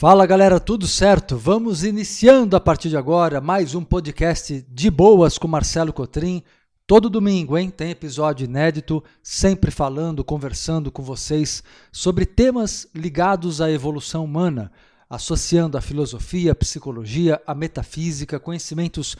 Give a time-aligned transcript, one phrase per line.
[0.00, 1.36] Fala galera, tudo certo?
[1.36, 6.40] Vamos iniciando a partir de agora mais um podcast de boas com Marcelo Cotrim.
[6.86, 7.68] Todo domingo, hein?
[7.68, 14.70] Tem episódio inédito, sempre falando, conversando com vocês sobre temas ligados à evolução humana,
[15.10, 19.16] associando a filosofia, a psicologia, a metafísica, conhecimentos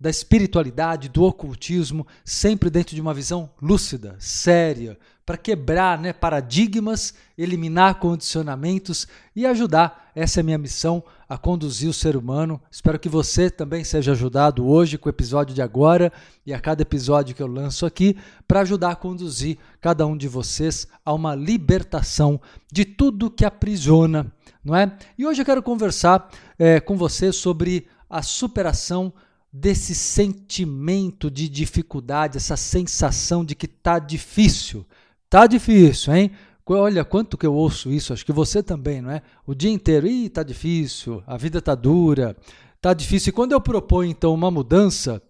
[0.00, 7.14] da espiritualidade, do ocultismo, sempre dentro de uma visão lúcida, séria, para quebrar né, paradigmas,
[7.36, 10.10] eliminar condicionamentos e ajudar.
[10.14, 12.60] Essa é a minha missão, a conduzir o ser humano.
[12.70, 16.10] Espero que você também seja ajudado hoje com o episódio de agora
[16.44, 18.16] e a cada episódio que eu lanço aqui,
[18.48, 22.40] para ajudar a conduzir cada um de vocês a uma libertação
[22.72, 24.32] de tudo que aprisiona,
[24.64, 24.96] não é?
[25.16, 29.12] E hoje eu quero conversar é, com você sobre a superação
[29.52, 34.86] desse sentimento de dificuldade, essa sensação de que está difícil.
[35.28, 36.30] Tá difícil, hein?
[36.66, 39.22] Olha quanto que eu ouço isso, acho que você também, não é?
[39.44, 42.36] O dia inteiro, ih, tá difícil, a vida tá dura,
[42.80, 43.30] tá difícil.
[43.30, 45.20] E quando eu proponho então uma mudança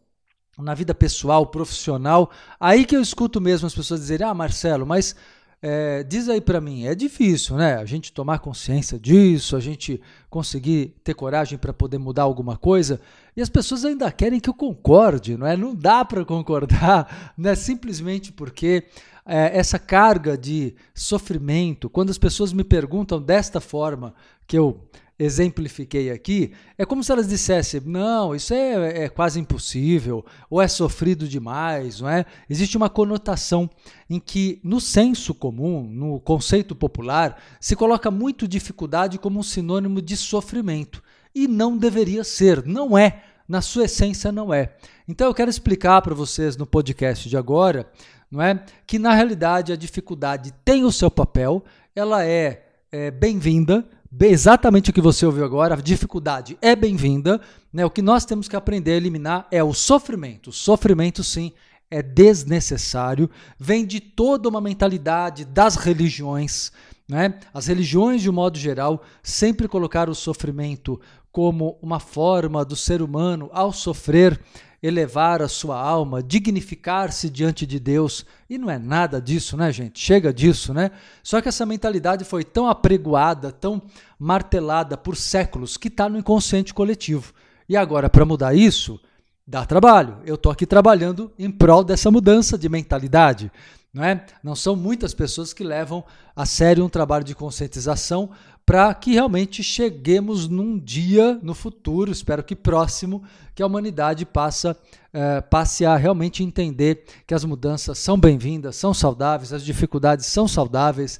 [0.59, 5.16] na vida pessoal, profissional, aí que eu escuto mesmo as pessoas dizerem: "Ah, Marcelo, mas
[5.62, 7.75] é, diz aí para mim, é difícil, né?
[7.77, 12.98] A gente tomar consciência disso, a gente conseguir ter coragem para poder mudar alguma coisa.
[13.36, 15.56] E as pessoas ainda querem que eu concorde, não é?
[15.56, 17.55] Não dá para concordar, né?
[17.55, 18.84] Simplesmente porque
[19.27, 24.14] é, essa carga de sofrimento, quando as pessoas me perguntam desta forma
[24.47, 24.81] que eu
[25.20, 30.66] exemplifiquei aqui, é como se elas dissessem: não, isso é, é, quase impossível, ou é
[30.66, 32.24] sofrido demais, não é?
[32.48, 33.68] Existe uma conotação
[34.08, 40.00] em que, no senso comum, no conceito popular, se coloca muito dificuldade como um sinônimo
[40.00, 41.02] de sofrimento.
[41.34, 43.24] E não deveria ser, não é.
[43.46, 44.74] Na sua essência, não é.
[45.08, 47.91] Então, eu quero explicar para vocês no podcast de agora,
[48.30, 48.64] não é?
[48.86, 53.84] Que na realidade a dificuldade tem o seu papel, ela é, é bem-vinda,
[54.20, 57.41] exatamente o que você ouviu agora, a dificuldade é bem-vinda,
[57.72, 57.84] né?
[57.84, 60.50] O que nós temos que aprender a eliminar é o sofrimento.
[60.50, 61.53] O sofrimento, sim,
[61.91, 63.28] é desnecessário,
[63.59, 66.72] vem de toda uma mentalidade das religiões.
[67.09, 67.34] Né?
[67.53, 71.00] As religiões, de um modo geral, sempre colocaram o sofrimento
[71.32, 74.41] como uma forma do ser humano, ao sofrer,
[74.82, 78.24] elevar a sua alma, dignificar-se diante de Deus.
[78.48, 80.00] E não é nada disso, né, gente?
[80.00, 80.91] Chega disso, né?
[81.22, 83.82] Só que essa mentalidade foi tão apregoada, tão
[84.18, 87.32] martelada por séculos, que está no inconsciente coletivo.
[87.68, 88.98] E agora, para mudar isso,
[89.46, 90.18] dá trabalho.
[90.24, 93.52] Eu estou aqui trabalhando em prol dessa mudança de mentalidade.
[93.93, 94.25] Não, é?
[94.43, 98.31] não são muitas pessoas que levam a sério um trabalho de conscientização
[98.65, 104.77] para que realmente cheguemos num dia no futuro, espero que próximo, que a humanidade passa,
[105.12, 110.47] é, passe a realmente entender que as mudanças são bem-vindas, são saudáveis, as dificuldades são
[110.47, 111.19] saudáveis.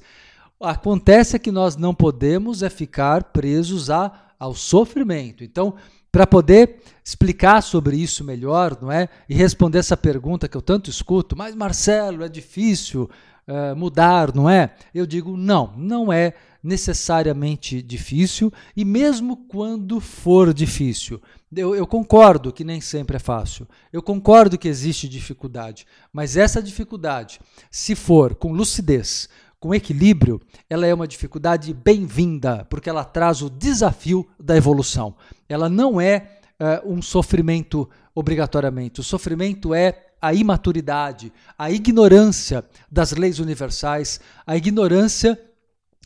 [0.61, 5.43] Acontece que nós não podemos é ficar presos a, ao sofrimento.
[5.43, 5.75] Então,
[6.11, 9.07] para poder explicar sobre isso melhor, não é?
[9.29, 13.09] E responder essa pergunta que eu tanto escuto, mas Marcelo, é difícil
[13.47, 14.73] uh, mudar, não é?
[14.93, 16.33] Eu digo, não, não é
[16.63, 21.19] necessariamente difícil, e mesmo quando for difícil,
[21.55, 26.61] eu, eu, concordo que nem sempre é fácil, eu concordo que existe dificuldade, mas essa
[26.61, 27.39] dificuldade,
[27.71, 29.27] se for com lucidez,
[29.61, 35.15] com equilíbrio, ela é uma dificuldade bem-vinda, porque ela traz o desafio da evolução.
[35.47, 43.11] Ela não é uh, um sofrimento obrigatoriamente, o sofrimento é a imaturidade, a ignorância das
[43.11, 45.39] leis universais, a ignorância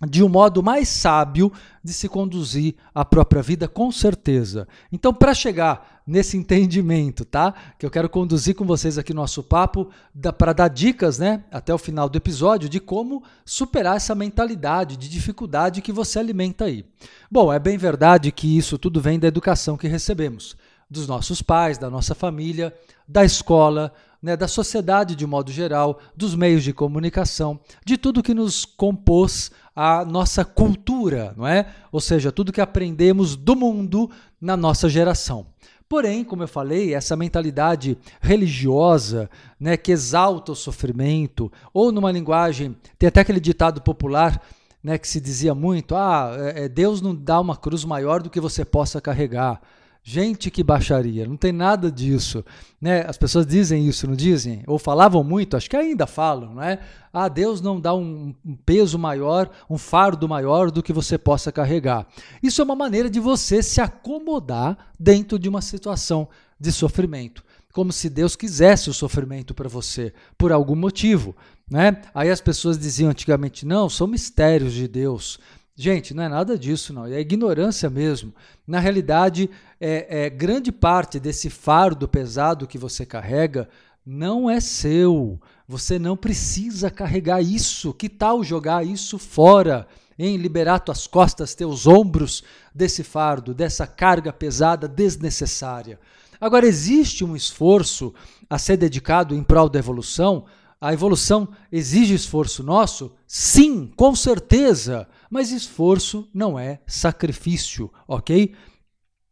[0.06, 1.50] de um modo mais sábio
[1.82, 4.68] de se conduzir a própria vida, com certeza.
[4.92, 7.54] Então, para chegar nesse entendimento, tá?
[7.80, 9.90] Que eu quero conduzir com vocês aqui no nosso papo,
[10.38, 15.10] para dar dicas, né, até o final do episódio, de como superar essa mentalidade de
[15.10, 16.86] dificuldade que você alimenta aí.
[17.32, 20.56] Bom, é bem verdade que isso tudo vem da educação que recebemos,
[20.90, 22.74] dos nossos pais, da nossa família,
[23.08, 23.92] da escola,
[24.22, 29.52] né, da sociedade de modo geral, dos meios de comunicação, de tudo que nos compôs
[29.76, 31.68] a nossa cultura, não é?
[31.92, 34.10] Ou seja, tudo que aprendemos do mundo
[34.40, 35.46] na nossa geração.
[35.88, 39.30] Porém, como eu falei, essa mentalidade religiosa,
[39.60, 44.42] né, que exalta o sofrimento, ou numa linguagem, tem até aquele ditado popular,
[44.84, 48.30] né, que se dizia muito: ah, é, é, Deus não dá uma cruz maior do
[48.30, 49.62] que você possa carregar.
[50.08, 52.46] Gente, que baixaria, não tem nada disso.
[52.80, 53.04] Né?
[53.08, 54.62] As pessoas dizem isso, não dizem?
[54.68, 56.78] Ou falavam muito, acho que ainda falam, não é?
[57.12, 61.52] Ah, Deus não dá um, um peso maior, um fardo maior do que você possa
[61.52, 62.06] carregar.
[62.44, 66.28] Isso é uma maneira de você se acomodar dentro de uma situação
[66.60, 67.44] de sofrimento
[67.74, 71.36] como se Deus quisesse o sofrimento para você, por algum motivo.
[71.70, 72.02] Né?
[72.14, 75.40] Aí as pessoas diziam antigamente: não, são mistérios de Deus.
[75.78, 77.06] Gente, não é nada disso, não.
[77.06, 78.34] É ignorância mesmo.
[78.66, 79.50] Na realidade,
[79.80, 83.68] é, é, grande parte desse fardo pesado que você carrega
[84.06, 85.38] não é seu.
[85.68, 87.94] Você não precisa carregar isso.
[87.94, 89.86] Que tal jogar isso fora?
[90.18, 92.42] Em liberar tuas costas, teus ombros
[92.74, 96.00] desse fardo, dessa carga pesada desnecessária.
[96.40, 98.14] Agora, existe um esforço
[98.50, 100.46] a ser dedicado em prol da evolução?
[100.80, 103.12] A evolução exige esforço nosso?
[103.28, 105.06] Sim, com certeza.
[105.30, 108.56] Mas esforço não é sacrifício, ok?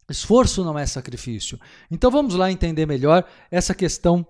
[0.08, 1.58] Esforço não é sacrifício.
[1.90, 4.26] Então vamos lá entender melhor essa questão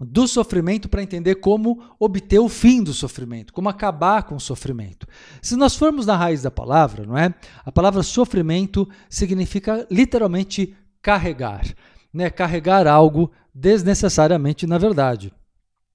[0.00, 5.06] do sofrimento para entender como obter o fim do sofrimento, como acabar com o sofrimento.
[5.42, 7.34] Se nós formos na raiz da palavra, não é?
[7.64, 11.64] A palavra sofrimento significa literalmente carregar,
[12.12, 12.30] né?
[12.30, 15.32] Carregar algo desnecessariamente, na verdade.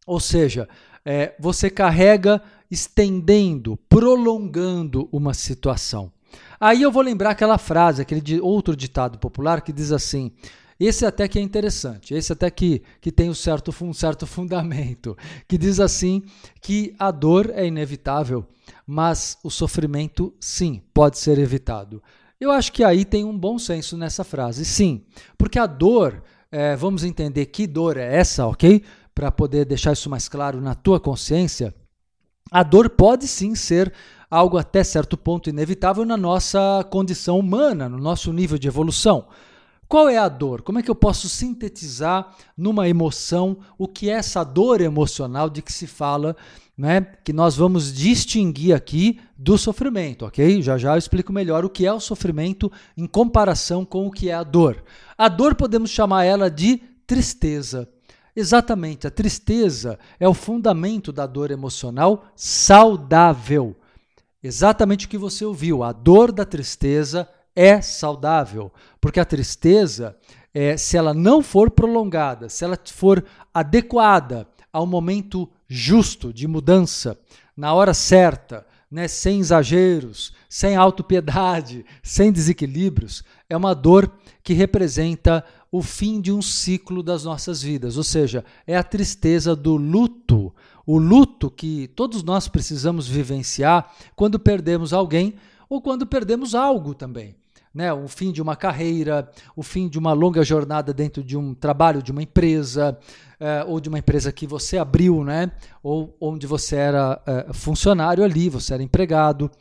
[0.05, 0.69] Ou seja,
[1.03, 6.11] é, você carrega estendendo, prolongando uma situação.
[6.59, 10.31] Aí eu vou lembrar aquela frase, aquele outro ditado popular que diz assim:
[10.79, 15.17] esse até que é interessante, esse até que, que tem um certo, um certo fundamento,
[15.47, 16.23] que diz assim
[16.61, 18.45] que a dor é inevitável,
[18.85, 22.03] mas o sofrimento, sim, pode ser evitado.
[22.39, 25.05] Eu acho que aí tem um bom senso nessa frase, sim,
[25.37, 26.21] porque a dor,
[26.51, 28.83] é, vamos entender que dor é essa, ok?
[29.13, 31.73] Para poder deixar isso mais claro na tua consciência,
[32.51, 33.93] a dor pode sim ser
[34.29, 39.27] algo até certo ponto inevitável na nossa condição humana, no nosso nível de evolução.
[39.87, 40.61] Qual é a dor?
[40.63, 45.61] Como é que eu posso sintetizar numa emoção o que é essa dor emocional de
[45.61, 46.35] que se fala,
[46.75, 47.01] né?
[47.23, 50.61] Que nós vamos distinguir aqui do sofrimento, ok?
[50.61, 54.29] Já já eu explico melhor o que é o sofrimento em comparação com o que
[54.29, 54.83] é a dor.
[55.15, 57.87] A dor podemos chamar ela de tristeza.
[58.35, 63.75] Exatamente, a tristeza é o fundamento da dor emocional saudável.
[64.43, 65.83] Exatamente o que você ouviu.
[65.83, 70.17] A dor da tristeza é saudável, porque a tristeza,
[70.53, 73.23] é, se ela não for prolongada, se ela for
[73.53, 77.17] adequada ao momento justo de mudança,
[77.55, 84.11] na hora certa, né, sem exageros, sem autopiedade, sem desequilíbrios, é uma dor
[84.43, 85.43] que representa
[85.77, 90.53] o fim de um ciclo das nossas vidas, ou seja, é a tristeza do luto,
[90.85, 95.35] o luto que todos nós precisamos vivenciar quando perdemos alguém
[95.67, 97.35] ou quando perdemos algo também
[97.73, 101.53] né, o fim de uma carreira, o fim de uma longa jornada dentro de um
[101.53, 102.97] trabalho de uma empresa,
[103.37, 105.51] é, ou de uma empresa que você abriu, né,
[105.83, 109.51] ou onde você era é, funcionário ali, você era empregado.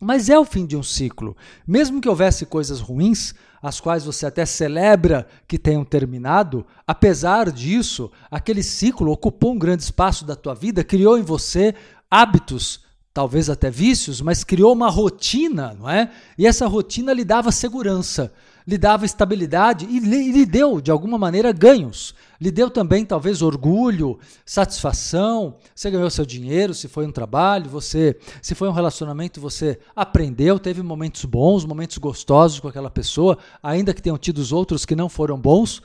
[0.00, 1.36] Mas é o fim de um ciclo.
[1.66, 8.10] Mesmo que houvesse coisas ruins, as quais você até celebra que tenham terminado, apesar disso,
[8.30, 11.74] aquele ciclo ocupou um grande espaço da tua vida, criou em você
[12.10, 12.87] hábitos
[13.18, 16.08] talvez até vícios, mas criou uma rotina, não é?
[16.38, 18.32] E essa rotina lhe dava segurança,
[18.64, 22.14] lhe dava estabilidade e lhe, lhe deu, de alguma maneira, ganhos.
[22.40, 25.56] Lhe deu também, talvez, orgulho, satisfação.
[25.74, 30.56] Você ganhou seu dinheiro, se foi um trabalho, você, se foi um relacionamento, você aprendeu,
[30.56, 34.94] teve momentos bons, momentos gostosos com aquela pessoa, ainda que tenham tido os outros que
[34.94, 35.82] não foram bons.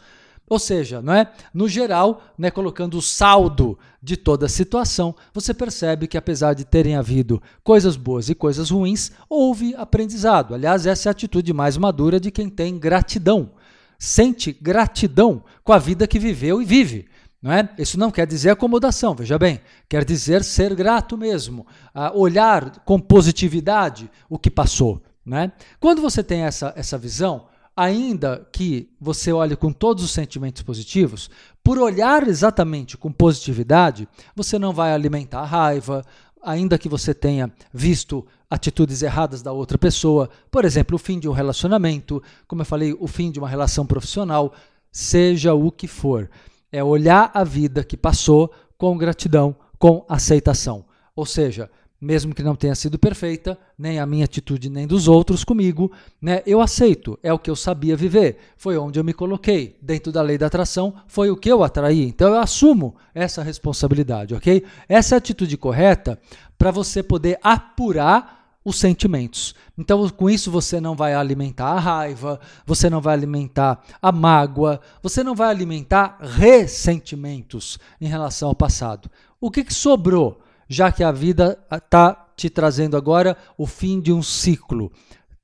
[0.49, 1.31] Ou seja, não é?
[1.53, 6.65] no geral, né, colocando o saldo de toda a situação, você percebe que apesar de
[6.65, 10.53] terem havido coisas boas e coisas ruins, houve aprendizado.
[10.53, 13.51] Aliás, essa é a atitude mais madura de quem tem gratidão.
[13.97, 17.07] Sente gratidão com a vida que viveu e vive.
[17.41, 17.69] Não é?
[17.77, 19.59] Isso não quer dizer acomodação, veja bem,
[19.89, 21.67] quer dizer ser grato mesmo,
[22.13, 25.01] olhar com positividade o que passou.
[25.25, 25.51] Né?
[25.79, 31.30] Quando você tem essa, essa visão, ainda que você olhe com todos os sentimentos positivos,
[31.63, 36.06] por olhar exatamente com positividade, você não vai alimentar a raiva,
[36.42, 41.27] ainda que você tenha visto atitudes erradas da outra pessoa, por exemplo, o fim de
[41.27, 44.53] um relacionamento, como eu falei, o fim de uma relação profissional,
[44.92, 46.30] seja o que for.
[46.72, 50.86] É olhar a vida que passou com gratidão, com aceitação.
[51.15, 51.70] Ou seja,
[52.03, 55.91] mesmo que não tenha sido perfeita, nem a minha atitude nem dos outros comigo,
[56.22, 56.43] né?
[56.45, 60.22] Eu aceito, é o que eu sabia viver, foi onde eu me coloquei, dentro da
[60.22, 62.03] lei da atração, foi o que eu atraí.
[62.03, 64.63] Então eu assumo essa responsabilidade, OK?
[64.88, 66.19] Essa é a atitude correta
[66.57, 69.53] para você poder apurar os sentimentos.
[69.77, 74.79] Então, com isso, você não vai alimentar a raiva, você não vai alimentar a mágoa,
[75.01, 79.10] você não vai alimentar ressentimentos em relação ao passado.
[79.41, 80.41] O que, que sobrou?
[80.67, 84.91] Já que a vida está te trazendo agora o fim de um ciclo.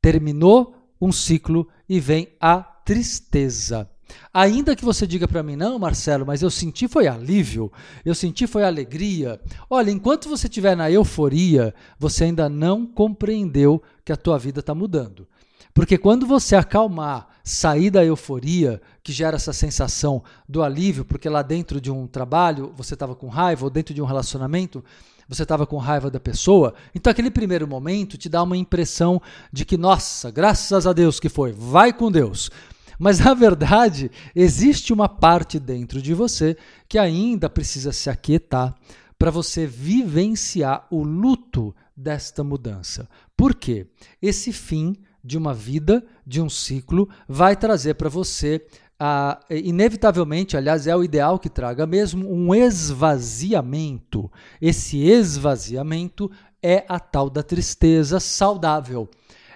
[0.01, 3.89] Terminou um ciclo e vem a tristeza.
[4.33, 7.71] Ainda que você diga para mim, não, Marcelo, mas eu senti foi alívio,
[8.03, 9.39] eu senti foi alegria.
[9.69, 14.73] Olha, enquanto você estiver na euforia, você ainda não compreendeu que a tua vida está
[14.73, 15.27] mudando.
[15.73, 21.41] Porque quando você acalmar, sair da euforia, que gera essa sensação do alívio, porque lá
[21.41, 24.83] dentro de um trabalho você estava com raiva, ou dentro de um relacionamento
[25.27, 29.21] você estava com raiva da pessoa, então aquele primeiro momento te dá uma impressão
[29.53, 32.49] de que, nossa, graças a Deus que foi, vai com Deus.
[32.97, 38.75] Mas na verdade, existe uma parte dentro de você que ainda precisa se aquietar
[39.17, 43.07] para você vivenciar o luto desta mudança.
[43.37, 43.87] Por quê?
[44.21, 48.65] Esse fim de uma vida, de um ciclo, vai trazer para você
[48.99, 54.29] ah, inevitavelmente, aliás, é o ideal que traga mesmo um esvaziamento.
[54.61, 56.29] Esse esvaziamento
[56.61, 59.09] é a tal da tristeza saudável.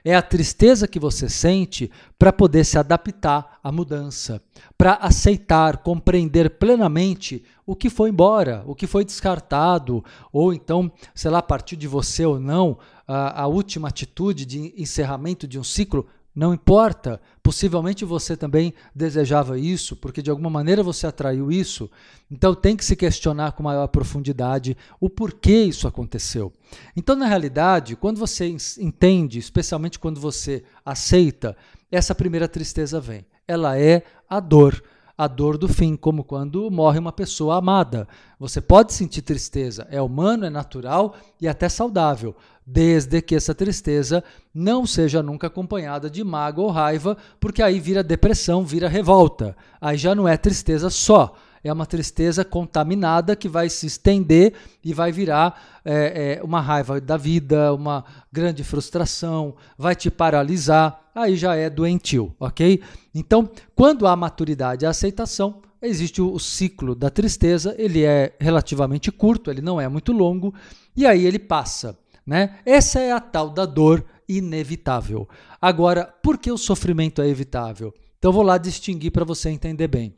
[0.06, 1.90] É a tristeza que você sente
[2.20, 4.42] para poder se adaptar à mudança,
[4.78, 11.32] para aceitar, compreender plenamente o que foi embora, o que foi descartado, ou então, sei
[11.32, 16.08] lá, partir de você ou não, a, a última atitude de encerramento de um ciclo
[16.36, 21.92] não importa, possivelmente você também desejava isso, porque de alguma maneira você atraiu isso.
[22.32, 26.52] Então tem que se questionar com maior profundidade o porquê isso aconteceu.
[26.96, 28.48] Então, na realidade, quando você
[28.80, 31.56] entende, especialmente quando você aceita,
[31.92, 33.24] essa primeira tristeza vem.
[33.48, 34.82] Ela é a dor
[35.18, 38.08] a dor do fim, como quando morre uma pessoa amada.
[38.40, 44.24] Você pode sentir tristeza, é humano, é natural e até saudável, desde que essa tristeza
[44.54, 49.56] não seja nunca acompanhada de mágoa ou raiva, porque aí vira depressão, vira revolta.
[49.80, 54.54] Aí já não é tristeza só, é uma tristeza contaminada que vai se estender
[54.84, 61.10] e vai virar é, é, uma raiva da vida, uma grande frustração, vai te paralisar,
[61.16, 62.82] aí já é doentio, ok?
[63.16, 69.52] Então, quando há maturidade e aceitação, existe o, ciclo da tristeza, ele é relativamente curto,
[69.52, 70.54] ele não é muito longo,
[70.96, 71.98] e aí ele passa.
[72.26, 72.58] Né?
[72.66, 75.28] Essa é a tal da dor inevitável.
[75.62, 77.94] Agora, por que o sofrimento é evitável?
[78.18, 80.16] Então, vou lá distinguir para você entender bem.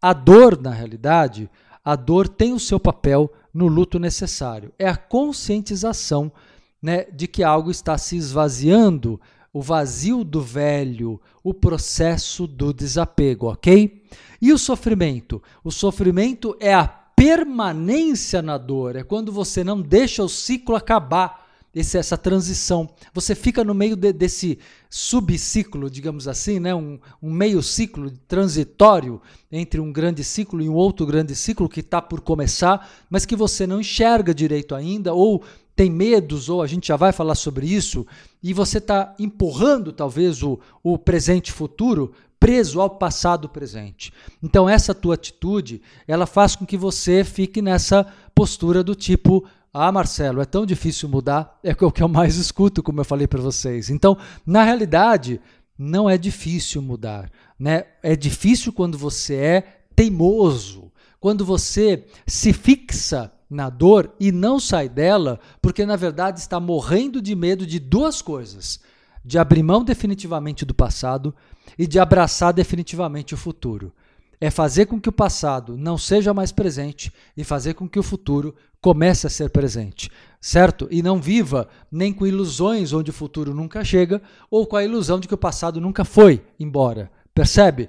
[0.00, 1.50] A dor, na realidade,
[1.84, 4.72] a dor tem o seu papel no luto necessário.
[4.78, 6.30] É a conscientização
[6.82, 9.20] né, de que algo está se esvaziando,
[9.52, 14.04] o vazio do velho, o processo do desapego, ok?
[14.42, 15.42] E o sofrimento?
[15.64, 21.45] O sofrimento é a permanência na dor, é quando você não deixa o ciclo acabar
[21.76, 22.88] esse, essa transição.
[23.12, 26.74] Você fica no meio de, desse subciclo, digamos assim, né?
[26.74, 29.20] um, um meio ciclo transitório
[29.52, 33.36] entre um grande ciclo e um outro grande ciclo que está por começar, mas que
[33.36, 35.44] você não enxerga direito ainda, ou
[35.76, 38.06] tem medos, ou a gente já vai falar sobre isso,
[38.42, 44.14] e você está empurrando talvez o, o presente futuro preso ao passado presente.
[44.42, 49.44] Então essa tua atitude, ela faz com que você fique nessa postura do tipo
[49.78, 51.58] ah, Marcelo, é tão difícil mudar.
[51.62, 53.90] É o que eu mais escuto, como eu falei para vocês.
[53.90, 54.16] Então,
[54.46, 55.40] na realidade,
[55.78, 57.30] não é difícil mudar.
[57.58, 57.84] Né?
[58.02, 59.60] É difícil quando você é
[59.94, 60.90] teimoso,
[61.20, 67.20] quando você se fixa na dor e não sai dela, porque na verdade está morrendo
[67.20, 68.80] de medo de duas coisas:
[69.24, 71.34] de abrir mão definitivamente do passado
[71.78, 73.92] e de abraçar definitivamente o futuro
[74.40, 78.02] é fazer com que o passado não seja mais presente e fazer com que o
[78.02, 80.86] futuro comece a ser presente, certo?
[80.90, 85.18] E não viva nem com ilusões onde o futuro nunca chega ou com a ilusão
[85.18, 87.10] de que o passado nunca foi embora.
[87.34, 87.88] Percebe?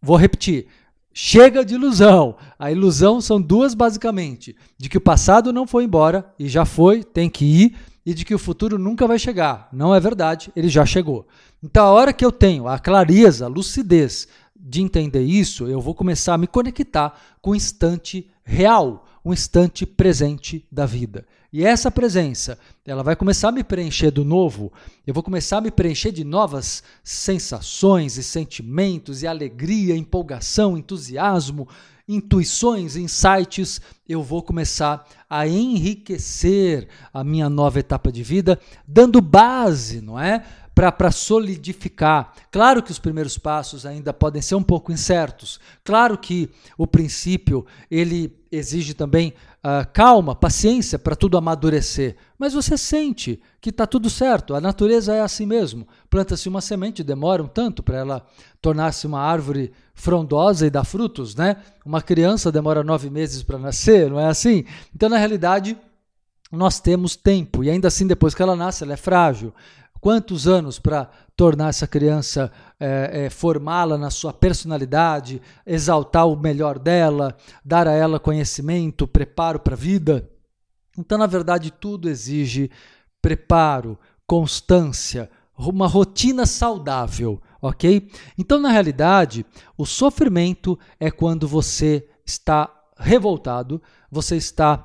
[0.00, 0.66] Vou repetir.
[1.14, 2.36] Chega de ilusão.
[2.58, 7.04] A ilusão são duas basicamente: de que o passado não foi embora e já foi,
[7.04, 9.68] tem que ir, e de que o futuro nunca vai chegar.
[9.72, 11.26] Não é verdade, ele já chegou.
[11.62, 14.26] Então, a hora que eu tenho a clareza, a lucidez
[14.62, 19.84] de entender isso, eu vou começar a me conectar com o instante real, um instante
[19.84, 21.26] presente da vida.
[21.52, 24.72] E essa presença, ela vai começar a me preencher do novo,
[25.06, 31.68] eu vou começar a me preencher de novas sensações e sentimentos e alegria, empolgação, entusiasmo,
[32.08, 40.00] intuições, insights, eu vou começar a enriquecer a minha nova etapa de vida, dando base,
[40.00, 40.44] não é?
[40.74, 42.32] Para solidificar.
[42.50, 45.60] Claro que os primeiros passos ainda podem ser um pouco incertos.
[45.84, 52.16] Claro que o princípio ele exige também uh, calma, paciência para tudo amadurecer.
[52.38, 54.54] Mas você sente que está tudo certo.
[54.54, 55.86] A natureza é assim mesmo.
[56.10, 58.26] Planta-se uma semente, demora um tanto para ela
[58.60, 61.56] tornar-se uma árvore frondosa e dar frutos, né?
[61.84, 64.64] Uma criança demora nove meses para nascer, não é assim?
[64.94, 65.76] Então, na realidade,
[66.50, 69.54] nós temos tempo e ainda assim, depois que ela nasce, ela é frágil
[70.02, 76.76] Quantos anos para tornar essa criança, é, é, formá-la na sua personalidade, exaltar o melhor
[76.76, 80.28] dela, dar a ela conhecimento, preparo para a vida?
[80.98, 82.68] Então, na verdade, tudo exige
[83.22, 88.10] preparo, constância, uma rotina saudável, ok?
[88.36, 89.46] Então, na realidade,
[89.78, 92.68] o sofrimento é quando você está
[92.98, 93.80] revoltado,
[94.10, 94.84] você está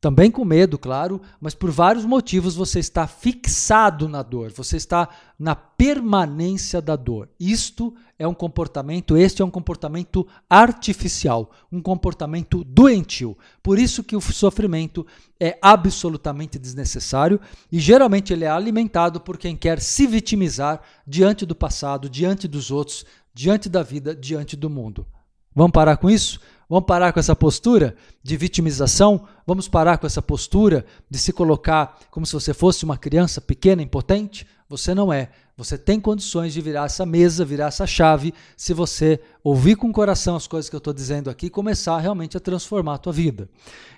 [0.00, 5.08] também com medo, claro, mas por vários motivos você está fixado na dor, você está
[5.38, 7.28] na permanência da dor.
[7.38, 13.36] Isto é um comportamento, este é um comportamento artificial, um comportamento doentio.
[13.62, 15.06] Por isso que o sofrimento
[15.38, 17.38] é absolutamente desnecessário
[17.70, 22.70] e geralmente ele é alimentado por quem quer se vitimizar diante do passado, diante dos
[22.70, 23.04] outros,
[23.34, 25.06] diante da vida, diante do mundo.
[25.54, 26.40] Vamos parar com isso?
[26.70, 29.26] Vamos parar com essa postura de vitimização?
[29.44, 33.82] Vamos parar com essa postura de se colocar como se você fosse uma criança pequena,
[33.82, 34.46] impotente?
[34.68, 35.30] Você não é.
[35.56, 39.92] Você tem condições de virar essa mesa, virar essa chave, se você ouvir com o
[39.92, 43.12] coração as coisas que eu estou dizendo aqui e começar realmente a transformar a tua
[43.12, 43.48] vida.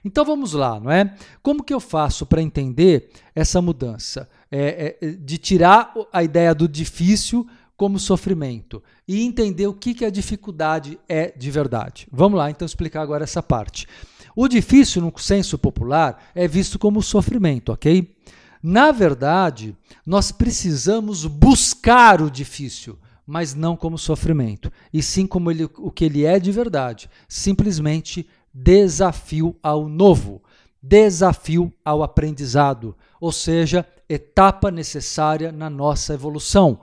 [0.03, 1.15] Então vamos lá, não é?
[1.43, 4.27] Como que eu faço para entender essa mudança?
[4.51, 7.47] É, é, de tirar a ideia do difícil
[7.83, 12.07] como sofrimento e entender o que, que a dificuldade é de verdade.
[12.13, 13.89] Vamos lá então explicar agora essa parte.
[14.37, 18.15] O difícil, no senso popular, é visto como sofrimento, ok?
[18.63, 22.97] Na verdade, nós precisamos buscar o difícil,
[23.27, 28.29] mas não como sofrimento, e sim como ele, o que ele é de verdade, simplesmente
[28.55, 30.41] desafio ao novo,
[30.81, 36.79] desafio ao aprendizado, ou seja, etapa necessária na nossa evolução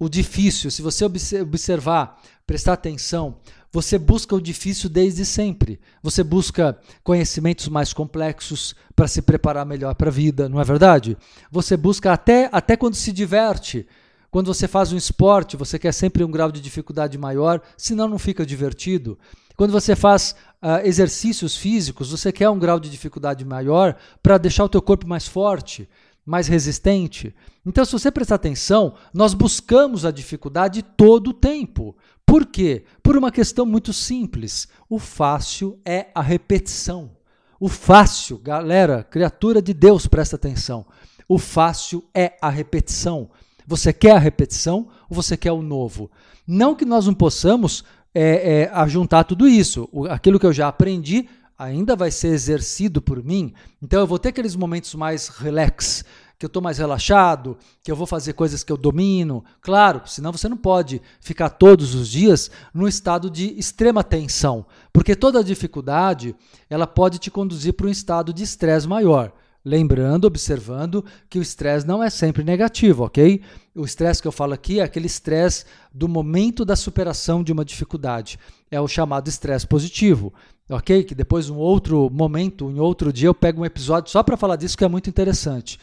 [0.00, 3.36] o difícil, se você observar, prestar atenção,
[3.70, 5.78] você busca o difícil desde sempre.
[6.02, 11.18] Você busca conhecimentos mais complexos para se preparar melhor para a vida, não é verdade?
[11.52, 13.86] Você busca até, até quando se diverte.
[14.30, 18.18] Quando você faz um esporte, você quer sempre um grau de dificuldade maior, senão não
[18.18, 19.18] fica divertido.
[19.54, 24.64] Quando você faz uh, exercícios físicos, você quer um grau de dificuldade maior para deixar
[24.64, 25.86] o teu corpo mais forte
[26.30, 27.34] mais resistente.
[27.66, 31.96] Então, se você prestar atenção, nós buscamos a dificuldade todo o tempo.
[32.24, 32.84] Por quê?
[33.02, 34.68] Por uma questão muito simples.
[34.88, 37.10] O fácil é a repetição.
[37.58, 40.86] O fácil, galera, criatura de Deus, presta atenção.
[41.28, 43.28] O fácil é a repetição.
[43.66, 46.12] Você quer a repetição ou você quer o novo?
[46.46, 47.82] Não que nós não possamos
[48.14, 49.88] é, é, ajuntar tudo isso.
[50.08, 51.28] Aquilo que eu já aprendi,
[51.60, 56.02] ainda vai ser exercido por mim, então eu vou ter aqueles momentos mais relax,
[56.38, 59.44] que eu estou mais relaxado, que eu vou fazer coisas que eu domino.
[59.60, 65.14] Claro, senão você não pode ficar todos os dias no estado de extrema tensão, porque
[65.14, 66.34] toda dificuldade
[66.70, 69.30] ela pode te conduzir para um estado de estresse maior.
[69.62, 73.42] Lembrando, observando que o estresse não é sempre negativo, ok?
[73.74, 77.62] O estresse que eu falo aqui é aquele estresse do momento da superação de uma
[77.62, 78.38] dificuldade.
[78.70, 80.32] É o chamado estresse positivo
[80.70, 81.04] ok?
[81.04, 84.56] Que depois, um outro momento, em outro dia, eu pego um episódio só para falar
[84.56, 85.78] disso que é muito interessante.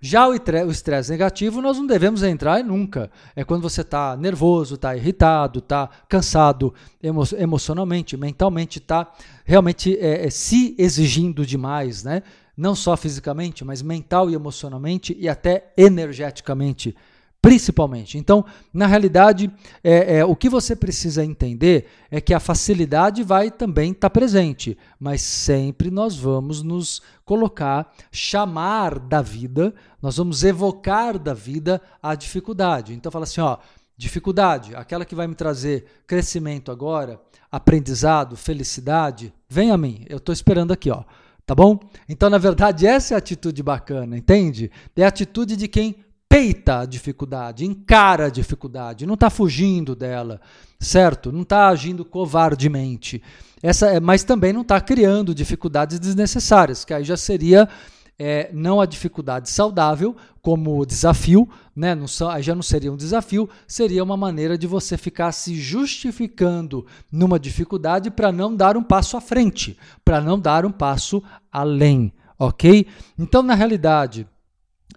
[0.00, 0.34] Já o
[0.70, 3.10] estresse negativo, nós não devemos entrar nunca.
[3.34, 9.10] É quando você está nervoso, está irritado, está cansado emo emocionalmente, mentalmente, está
[9.44, 12.22] realmente é, é, se exigindo demais, né?
[12.56, 16.94] Não só fisicamente, mas mental e emocionalmente e até energeticamente
[17.46, 18.18] principalmente.
[18.18, 19.48] Então, na realidade,
[19.84, 24.10] é, é, o que você precisa entender é que a facilidade vai também estar tá
[24.10, 31.80] presente, mas sempre nós vamos nos colocar, chamar da vida, nós vamos evocar da vida
[32.02, 32.92] a dificuldade.
[32.94, 33.58] Então, fala assim, ó,
[33.96, 40.04] dificuldade, aquela que vai me trazer crescimento agora, aprendizado, felicidade, vem a mim.
[40.08, 41.04] Eu estou esperando aqui, ó.
[41.46, 41.78] Tá bom?
[42.08, 44.68] Então, na verdade, essa é a atitude bacana, entende?
[44.96, 50.40] É a atitude de quem peita a dificuldade, encara a dificuldade, não está fugindo dela,
[50.78, 51.32] certo?
[51.32, 53.22] Não está agindo covardemente.
[53.62, 57.68] Essa, é, mas também não está criando dificuldades desnecessárias, que aí já seria
[58.18, 61.94] é, não a dificuldade saudável como desafio, né?
[61.94, 62.06] não,
[62.40, 68.10] já não seria um desafio, seria uma maneira de você ficar se justificando numa dificuldade
[68.10, 72.86] para não dar um passo à frente, para não dar um passo além, ok?
[73.18, 74.26] Então, na realidade,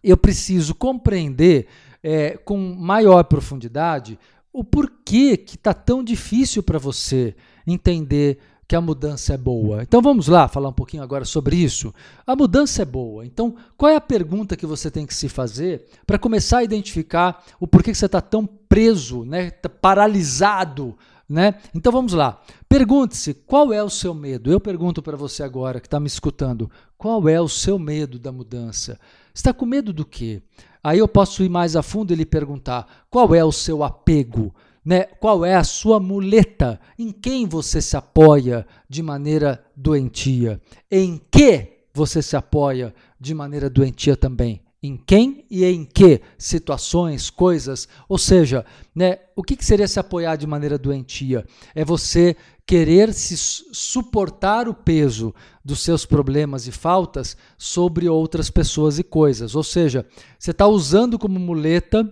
[0.03, 1.67] eu preciso compreender
[2.03, 4.17] é, com maior profundidade
[4.51, 7.35] o porquê que está tão difícil para você
[7.67, 9.81] entender que a mudança é boa.
[9.81, 11.93] Então vamos lá falar um pouquinho agora sobre isso.
[12.25, 13.25] A mudança é boa.
[13.25, 17.43] Então, qual é a pergunta que você tem que se fazer para começar a identificar
[17.59, 20.95] o porquê que você está tão preso, né, tá paralisado
[21.29, 21.55] né?
[21.75, 22.41] Então vamos lá.
[22.67, 24.51] Pergunte-se qual é o seu medo.
[24.51, 28.31] Eu pergunto para você agora que está me escutando: qual é o seu medo da
[28.31, 28.99] mudança?
[29.33, 30.41] Está com medo do quê?
[30.83, 34.53] Aí eu posso ir mais a fundo e lhe perguntar: qual é o seu apego?
[34.83, 35.03] Né?
[35.03, 36.79] Qual é a sua muleta?
[36.97, 40.61] Em quem você se apoia de maneira doentia?
[40.89, 44.61] Em que você se apoia de maneira doentia também?
[44.81, 47.87] Em quem e em que situações, coisas?
[48.07, 48.65] Ou seja,
[48.95, 51.45] né, o que, que seria se apoiar de maneira doentia?
[51.75, 55.33] É você querer se suportar o peso
[55.65, 59.53] dos seus problemas e faltas sobre outras pessoas e coisas.
[59.53, 60.05] Ou seja,
[60.37, 62.07] você está usando como muleta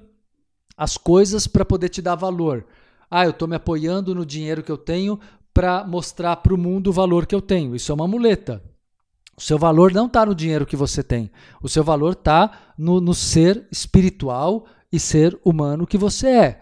[0.75, 2.65] as coisas para poder te dar valor.
[3.09, 5.17] Ah, eu estou me apoiando no dinheiro que eu tenho
[5.53, 7.75] para mostrar para o mundo o valor que eu tenho.
[7.75, 8.61] Isso é uma muleta.
[9.37, 11.29] O seu valor não está no dinheiro que você tem.
[11.61, 16.61] O seu valor está no, no, ser espiritual e ser humano que você é,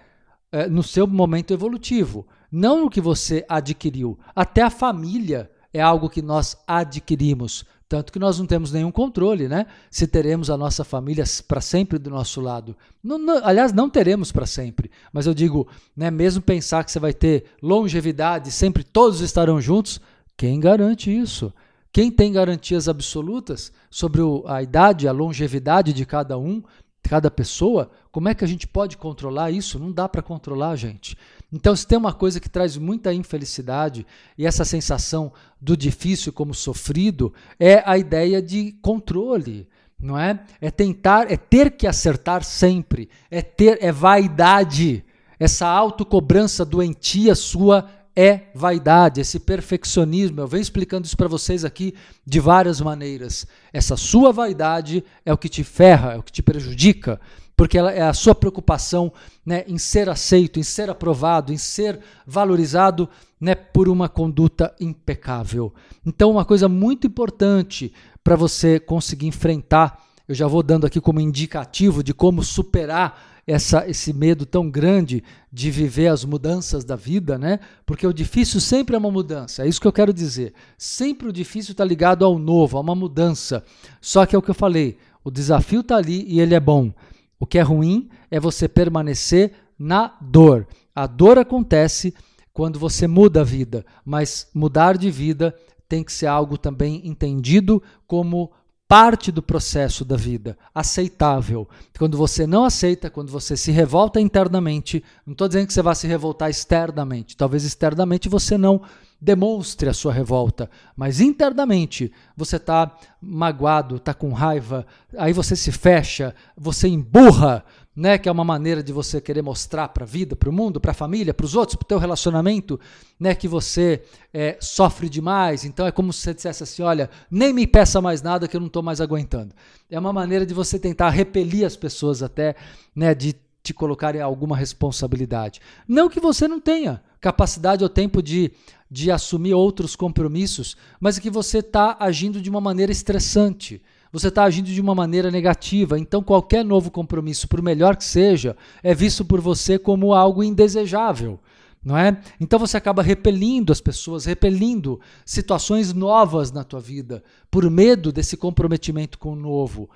[0.52, 2.28] é, no seu momento evolutivo.
[2.52, 4.20] Não no que você adquiriu.
[4.36, 7.64] Até a família é algo que nós adquirimos.
[7.88, 9.68] Tanto que nós não temos nenhum controle, né?
[9.90, 12.76] Se teremos a nossa família para sempre do nosso lado.
[13.02, 14.92] Não, não, aliás, não teremos para sempre.
[15.14, 20.02] Mas eu digo, né, mesmo pensar que você vai ter longevidade, sempre todos estarão juntos,
[20.36, 21.54] quem garante isso?
[21.96, 26.62] Quem tem garantias absolutas sobre a idade, a longevidade de cada um,
[27.02, 29.80] cada pessoa, como é que a gente pode controlar isso?
[29.80, 31.18] Não dá para controlar, gente.
[31.54, 34.06] Então, se tem uma coisa que traz muita infelicidade
[34.38, 35.32] e essa sensação
[35.62, 39.66] do difícil como sofrido, é a ideia de controle,
[39.98, 40.44] não é?
[40.60, 45.02] É tentar, é ter que acertar sempre, é ter, é vaidade.
[45.40, 50.40] Essa autocobrança doentia sua é vaidade, esse perfeccionismo.
[50.40, 51.94] Eu venho explicando isso para vocês aqui
[52.26, 53.46] de várias maneiras.
[53.74, 57.20] Essa sua vaidade é o que te ferra, é o que te prejudica,
[57.58, 59.12] porque ela é a sua preocupação
[59.46, 65.74] né, em ser aceito, em ser aprovado, em ser valorizado né, por uma conduta impecável.
[66.06, 71.20] Então, uma coisa muito importante para você conseguir enfrentar, eu já vou dando aqui como
[71.20, 77.38] indicativo de como superar essa, esse medo tão grande de viver as mudanças da vida,
[77.38, 77.60] né?
[77.86, 80.54] Porque o difícil sempre é uma mudança, é isso que eu quero dizer.
[80.78, 83.64] Sempre o difícil está ligado ao novo, a uma mudança.
[84.02, 86.92] Só que é o que eu falei, o desafio está ali e ele é bom.
[87.40, 90.68] O que é ruim é você permanecer na dor.
[90.96, 92.14] A dor acontece
[92.54, 95.54] quando você muda a vida, mas mudar de vida
[95.88, 98.52] tem que ser algo também entendido como
[98.88, 101.68] parte do processo da vida, aceitável.
[101.98, 105.96] Quando você não aceita, quando você se revolta internamente, não estou dizendo que você vai
[105.96, 108.82] se revoltar externamente, talvez externamente você não
[109.20, 114.86] demonstre a sua revolta, mas internamente você está magoado, está com raiva,
[115.18, 117.64] aí você se fecha, você emburra,
[117.96, 120.82] né, que é uma maneira de você querer mostrar para a vida, para o mundo,
[120.82, 122.80] para a família, para os outros, para o teu relacionamento,
[123.18, 124.04] né, que você
[124.34, 125.64] é, sofre demais.
[125.64, 128.60] Então é como se você dissesse assim, olha, nem me peça mais nada que eu
[128.60, 129.56] não estou mais aguentando.
[129.90, 132.56] É uma maneira de você tentar repelir as pessoas até,
[132.94, 135.62] né, de te colocar em alguma responsabilidade.
[135.88, 138.52] Não que você não tenha capacidade ou tempo de,
[138.92, 143.82] de assumir outros compromissos, mas que você está agindo de uma maneira estressante
[144.20, 146.00] você está agindo de uma maneira negativa.
[146.00, 151.38] Então, qualquer novo compromisso, por melhor que seja, é visto por você como algo indesejável.
[151.84, 152.18] Não é?
[152.40, 158.36] Então você acaba repelindo as pessoas, repelindo situações novas na tua vida, por medo desse
[158.36, 159.88] comprometimento com o novo.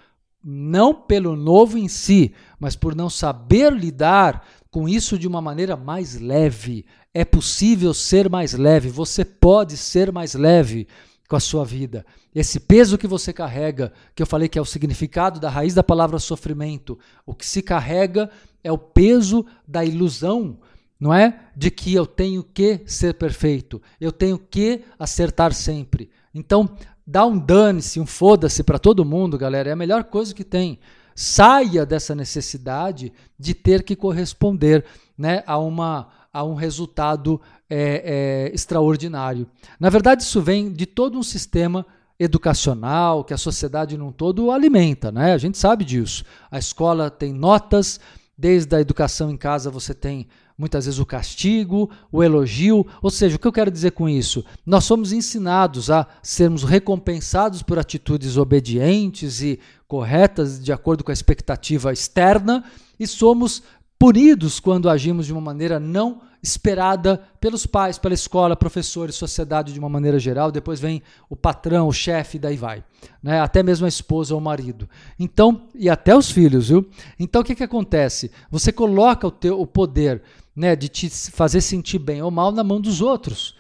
[0.44, 5.76] Não pelo novo em si, mas por não saber lidar com isso de uma maneira
[5.76, 6.86] mais leve.
[7.12, 10.88] É possível ser mais leve, você pode ser mais leve
[11.28, 12.06] com a sua vida.
[12.34, 15.84] Esse peso que você carrega, que eu falei que é o significado da raiz da
[15.84, 18.30] palavra sofrimento, o que se carrega
[18.64, 20.60] é o peso da ilusão,
[21.00, 21.40] não é?
[21.56, 26.10] De que eu tenho que ser perfeito, eu tenho que acertar sempre.
[26.34, 26.70] Então,
[27.06, 30.80] dá um dane-se, um foda-se para todo mundo, galera, é a melhor coisa que tem.
[31.16, 34.86] Saia dessa necessidade de ter que corresponder
[35.18, 39.48] né, a uma a um resultado é, é, extraordinário.
[39.80, 41.84] Na verdade, isso vem de todo um sistema
[42.20, 45.34] educacional que a sociedade num todo alimenta, né?
[45.34, 46.26] A gente sabe disso.
[46.52, 48.00] A escola tem notas,
[48.38, 50.28] desde a educação em casa você tem
[50.58, 52.86] muitas vezes o castigo, o elogio.
[53.02, 54.44] Ou seja, o que eu quero dizer com isso?
[54.66, 61.14] Nós somos ensinados a sermos recompensados por atitudes obedientes e corretas de acordo com a
[61.14, 62.66] expectativa externa
[63.00, 63.64] e somos
[63.98, 69.80] punidos quando agimos de uma maneira não esperada pelos pais, pela escola, professores, sociedade de
[69.80, 70.52] uma maneira geral.
[70.52, 72.84] Depois vem o patrão, o chefe, daí vai.
[73.22, 73.40] Né?
[73.42, 74.90] Até mesmo a esposa ou o marido.
[75.20, 76.90] Então, e até os filhos, viu?
[77.20, 78.32] Então o que, que acontece?
[78.50, 80.22] Você coloca o, teu, o poder
[80.56, 83.56] né, de te fazer sentir bem ou mal na mão dos outros.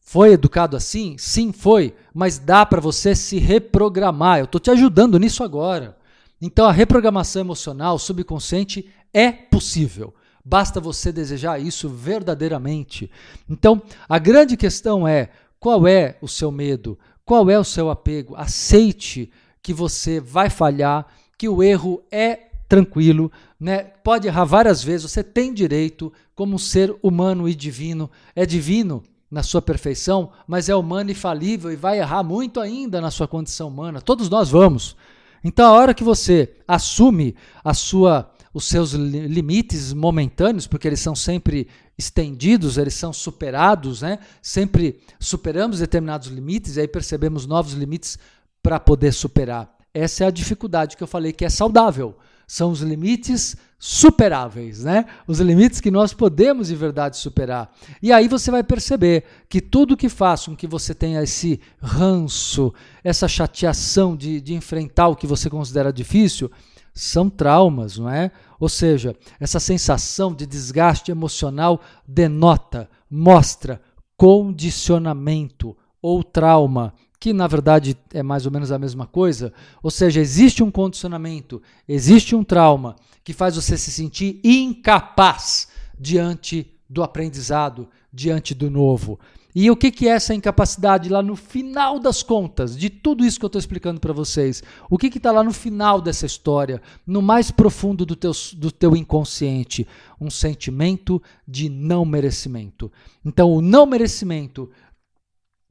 [0.00, 1.16] Foi educado assim?
[1.18, 1.94] Sim, foi.
[2.14, 4.38] Mas dá para você se reprogramar.
[4.38, 5.96] Eu estou te ajudando nisso agora.
[6.40, 10.14] Então a reprogramação emocional subconsciente é possível.
[10.48, 13.10] Basta você desejar isso verdadeiramente.
[13.50, 16.96] Então, a grande questão é: qual é o seu medo?
[17.24, 18.36] Qual é o seu apego?
[18.36, 19.28] Aceite
[19.60, 21.04] que você vai falhar,
[21.36, 23.78] que o erro é tranquilo, né?
[24.04, 28.08] Pode errar várias vezes, você tem direito como ser humano e divino.
[28.32, 33.00] É divino na sua perfeição, mas é humano e falível e vai errar muito ainda
[33.00, 34.00] na sua condição humana.
[34.00, 34.96] Todos nós vamos.
[35.42, 41.14] Então, a hora que você assume a sua os seus limites momentâneos, porque eles são
[41.14, 44.18] sempre estendidos, eles são superados, né?
[44.40, 48.18] Sempre superamos determinados limites e aí percebemos novos limites
[48.62, 49.76] para poder superar.
[49.92, 52.16] Essa é a dificuldade que eu falei que é saudável.
[52.46, 55.04] São os limites superáveis, né?
[55.28, 57.70] Os limites que nós podemos de verdade superar.
[58.00, 62.72] E aí você vai perceber que tudo que faz com que você tenha esse ranço,
[63.04, 66.50] essa chateação de, de enfrentar o que você considera difícil,
[66.96, 68.32] são traumas, não é?
[68.58, 73.80] Ou seja, essa sensação de desgaste emocional denota, mostra
[74.16, 79.52] condicionamento ou trauma, que na verdade é mais ou menos a mesma coisa.
[79.82, 86.72] Ou seja, existe um condicionamento, existe um trauma que faz você se sentir incapaz diante
[86.88, 89.20] do aprendizado, diante do novo.
[89.54, 93.38] E o que, que é essa incapacidade lá no final das contas, de tudo isso
[93.38, 94.62] que eu estou explicando para vocês?
[94.90, 98.96] O que está lá no final dessa história, no mais profundo do teu, do teu
[98.96, 99.86] inconsciente?
[100.20, 102.92] Um sentimento de não merecimento.
[103.24, 104.70] Então, o não merecimento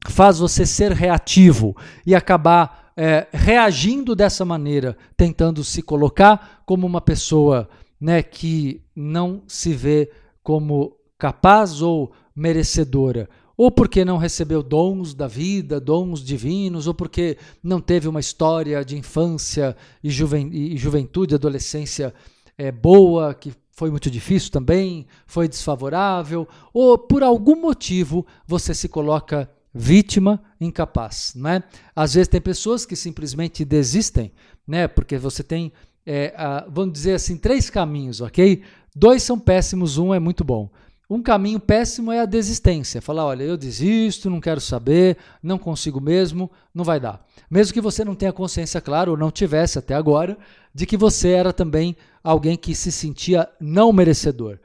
[0.08, 7.00] faz você ser reativo e acabar é, reagindo dessa maneira, tentando se colocar como uma
[7.00, 7.68] pessoa
[8.00, 10.10] né, que não se vê
[10.42, 17.38] como capaz ou merecedora ou porque não recebeu dons da vida, dons divinos, ou porque
[17.62, 22.12] não teve uma história de infância e, juven e juventude, adolescência
[22.58, 28.88] é, boa, que foi muito difícil também, foi desfavorável, ou por algum motivo você se
[28.88, 31.62] coloca vítima, incapaz, né?
[31.94, 34.32] Às vezes tem pessoas que simplesmente desistem,
[34.66, 34.88] né?
[34.88, 35.72] Porque você tem,
[36.06, 38.62] é, a, vamos dizer assim, três caminhos, ok?
[38.94, 40.70] Dois são péssimos, um é muito bom.
[41.08, 43.00] Um caminho péssimo é a desistência.
[43.00, 47.24] Falar, olha, eu desisto, não quero saber, não consigo mesmo, não vai dar.
[47.48, 50.36] Mesmo que você não tenha consciência, claro, ou não tivesse até agora,
[50.74, 54.58] de que você era também alguém que se sentia não merecedor.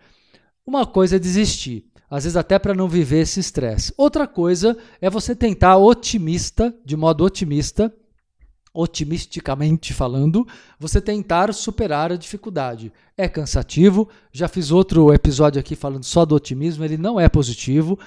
[0.65, 3.93] Uma coisa é desistir, às vezes até para não viver esse estresse.
[3.95, 7.93] Outra coisa é você tentar otimista, de modo otimista,
[8.73, 10.47] otimisticamente falando,
[10.79, 12.91] você tentar superar a dificuldade.
[13.17, 17.99] É cansativo, já fiz outro episódio aqui falando só do otimismo, ele não é positivo.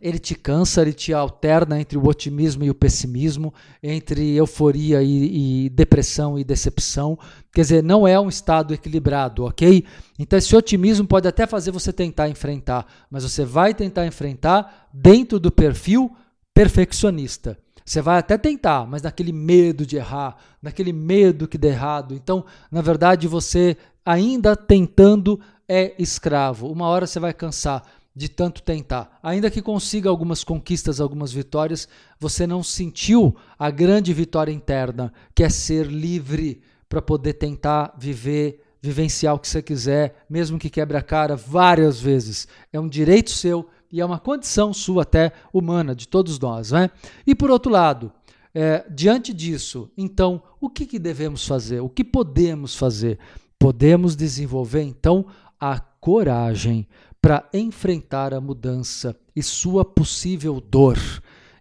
[0.00, 5.64] Ele te cansa, ele te alterna entre o otimismo e o pessimismo, entre euforia e,
[5.64, 7.18] e depressão e decepção.
[7.52, 9.84] Quer dizer, não é um estado equilibrado, ok?
[10.16, 15.40] Então, esse otimismo pode até fazer você tentar enfrentar, mas você vai tentar enfrentar dentro
[15.40, 16.14] do perfil
[16.54, 17.58] perfeccionista.
[17.88, 22.14] Você vai até tentar, mas naquele medo de errar, naquele medo que der errado.
[22.14, 26.70] Então, na verdade, você ainda tentando é escravo.
[26.70, 27.82] Uma hora você vai cansar
[28.14, 29.18] de tanto tentar.
[29.22, 31.88] Ainda que consiga algumas conquistas, algumas vitórias,
[32.20, 38.62] você não sentiu a grande vitória interna, que é ser livre para poder tentar viver,
[38.82, 42.46] vivenciar o que você quiser, mesmo que quebre a cara várias vezes.
[42.70, 46.72] É um direito seu e é uma condição sua até humana, de todos nós.
[46.72, 46.90] Né?
[47.26, 48.12] E por outro lado,
[48.54, 51.80] é, diante disso, então, o que, que devemos fazer?
[51.80, 53.18] O que podemos fazer?
[53.58, 55.26] Podemos desenvolver, então,
[55.60, 56.86] a coragem
[57.20, 60.98] para enfrentar a mudança e sua possível dor.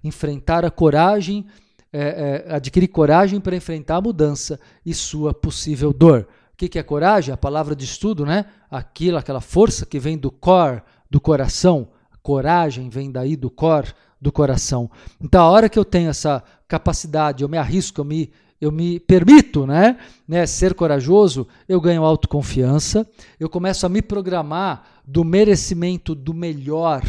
[0.03, 1.45] Enfrentar a coragem,
[1.91, 6.27] é, é, adquirir coragem para enfrentar a mudança e sua possível dor.
[6.53, 7.33] O que, que é coragem?
[7.33, 8.45] A palavra de estudo, né?
[8.69, 11.89] Aquilo, aquela força que vem do core, do coração,
[12.27, 13.85] coragem vem daí do cor,
[14.19, 14.91] do coração.
[15.21, 18.99] Então, a hora que eu tenho essa capacidade, eu me arrisco, eu me, eu me
[18.99, 23.09] permito né, né, ser corajoso, eu ganho autoconfiança,
[23.39, 27.01] eu começo a me programar do merecimento do melhor.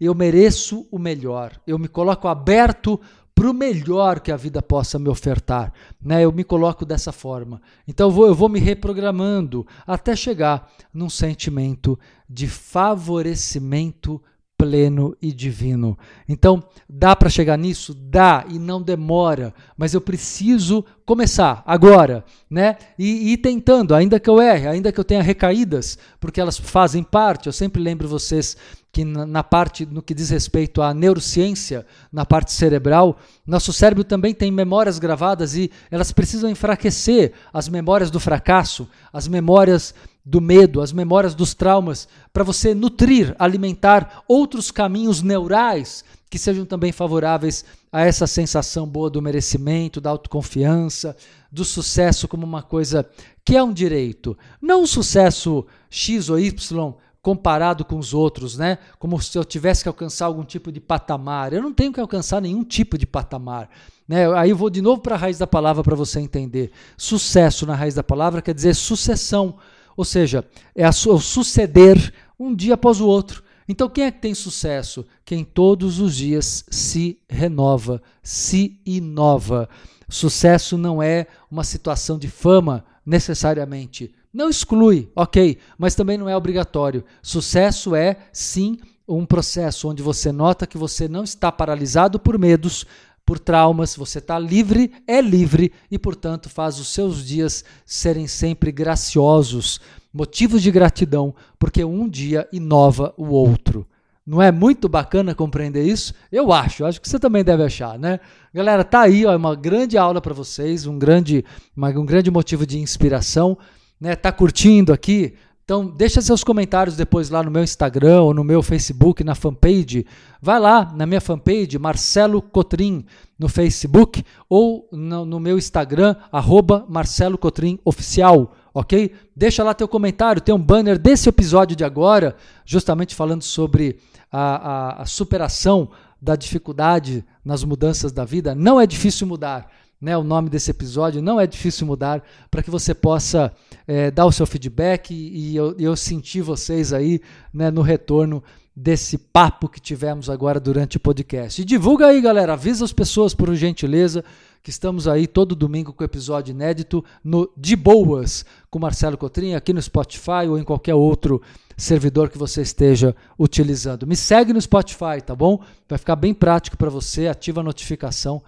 [0.00, 1.52] Eu mereço o melhor.
[1.64, 3.00] Eu me coloco aberto
[3.32, 5.72] para o melhor que a vida possa me ofertar.
[6.02, 6.24] Né?
[6.24, 7.62] Eu me coloco dessa forma.
[7.86, 11.96] Então eu vou, eu vou me reprogramando até chegar num sentimento
[12.28, 14.20] de favorecimento
[14.64, 15.96] pleno e divino.
[16.26, 17.92] Então, dá para chegar nisso?
[17.92, 22.78] Dá e não demora, mas eu preciso começar agora, né?
[22.98, 27.04] E, ir tentando, ainda que eu erre, ainda que eu tenha recaídas, porque elas fazem
[27.04, 27.46] parte.
[27.46, 28.56] Eu sempre lembro vocês
[28.90, 34.32] que na parte no que diz respeito à neurociência, na parte cerebral, nosso cérebro também
[34.32, 39.94] tem memórias gravadas e elas precisam enfraquecer as memórias do fracasso, as memórias
[40.24, 46.64] do medo, as memórias dos traumas, para você nutrir, alimentar outros caminhos neurais que sejam
[46.64, 51.16] também favoráveis a essa sensação boa do merecimento, da autoconfiança,
[51.52, 53.08] do sucesso como uma coisa
[53.44, 58.78] que é um direito, não um sucesso X ou Y comparado com os outros, né?
[58.98, 61.54] Como se eu tivesse que alcançar algum tipo de patamar.
[61.54, 63.70] Eu não tenho que alcançar nenhum tipo de patamar.
[64.06, 64.30] Né?
[64.36, 66.70] Aí eu vou de novo para a raiz da palavra para você entender.
[66.98, 69.56] Sucesso na raiz da palavra quer dizer sucessão,
[69.96, 73.42] ou seja, é, o suceder um dia após o outro.
[73.68, 75.06] Então, quem é que tem sucesso?
[75.24, 79.68] Quem todos os dias se renova, se inova.
[80.08, 84.14] Sucesso não é uma situação de fama necessariamente.
[84.32, 87.04] Não exclui, ok, mas também não é obrigatório.
[87.22, 88.78] Sucesso é, sim,
[89.08, 92.84] um processo onde você nota que você não está paralisado por medos,
[93.24, 98.70] por traumas, você está livre, é livre e, portanto, faz os seus dias serem sempre
[98.70, 99.80] graciosos,
[100.12, 103.86] motivos de gratidão, porque um dia inova o outro.
[104.26, 106.14] Não é muito bacana compreender isso?
[106.32, 108.20] Eu acho, acho que você também deve achar, né?
[108.52, 111.44] Galera, tá aí, ó, uma grande aula para vocês, um grande,
[111.76, 113.58] uma, um grande motivo de inspiração
[114.00, 118.44] né, tá curtindo aqui, então deixa seus comentários depois lá no meu Instagram ou no
[118.44, 120.04] meu Facebook, na fanpage.
[120.40, 123.06] Vai lá na minha fanpage, Marcelo Cotrim,
[123.38, 129.10] no Facebook, ou no, no meu Instagram, arroba Marcelo Cotrim Oficial, ok?
[129.34, 133.98] Deixa lá teu comentário, tem um banner desse episódio de agora, justamente falando sobre
[134.30, 135.88] a, a, a superação
[136.20, 138.54] da dificuldade nas mudanças da vida.
[138.54, 139.70] Não é difícil mudar
[140.04, 143.50] né, o nome desse episódio, não é difícil mudar, para que você possa
[143.88, 148.44] é, dar o seu feedback e, eu, eu sentir vocês aí né, no retorno
[148.76, 151.62] desse papo que tivemos agora durante o podcast.
[151.62, 154.22] E divulga aí, galera, avisa as pessoas por gentileza
[154.62, 159.72] que estamos aí todo domingo com episódio inédito no De Boas com Marcelo Cotrim aqui
[159.72, 161.40] no Spotify ou em qualquer outro
[161.78, 164.06] servidor que você esteja utilizando.
[164.06, 165.62] Me segue no Spotify, tá bom?
[165.88, 168.42] Vai ficar bem prático para você, ativa a notificação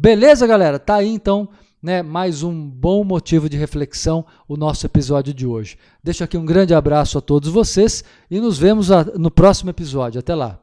[0.00, 0.78] Beleza, galera?
[0.78, 1.46] Tá aí então,
[1.82, 5.76] né, mais um bom motivo de reflexão o nosso episódio de hoje.
[6.02, 10.18] Deixo aqui um grande abraço a todos vocês e nos vemos no próximo episódio.
[10.18, 10.58] Até lá.